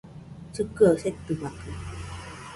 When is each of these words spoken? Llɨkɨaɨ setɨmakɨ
Llɨkɨaɨ 0.53 0.95
setɨmakɨ 1.01 1.69